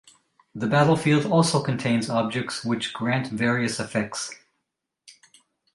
[0.55, 4.31] The battlefield also contains objects which grant various effects.